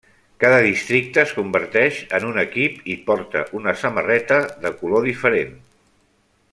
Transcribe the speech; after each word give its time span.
Cada 0.43 0.61
districte 0.67 1.21
es 1.23 1.33
converteix 1.39 1.99
en 2.19 2.25
un 2.31 2.39
equip 2.45 2.89
i 2.93 2.97
porta 3.11 3.45
una 3.61 3.75
samarreta 3.83 4.41
de 4.65 4.73
color 4.81 5.07
diferent. 5.11 5.55